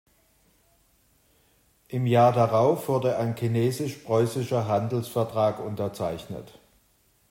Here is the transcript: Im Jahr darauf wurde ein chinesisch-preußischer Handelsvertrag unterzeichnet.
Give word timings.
Im 1.89 2.07
Jahr 2.07 2.33
darauf 2.33 2.87
wurde 2.87 3.17
ein 3.19 3.35
chinesisch-preußischer 3.35 4.67
Handelsvertrag 4.67 5.59
unterzeichnet. 5.59 6.57